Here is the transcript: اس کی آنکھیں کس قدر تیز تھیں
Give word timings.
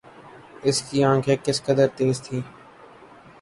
اس 0.67 0.77
کی 0.87 1.03
آنکھیں 1.03 1.35
کس 1.45 1.57
قدر 1.65 1.87
تیز 1.97 2.21
تھیں 2.25 2.41